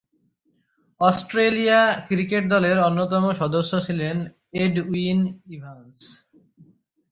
Australia 1.01 1.79
cricket 2.07 2.43
দলের 2.49 2.77
অন্যতম 2.79 3.23
সদস্য 3.33 3.71
ছিলেন 3.87 4.15
এডউইন 4.53 5.19
ইভান্স। 5.47 5.97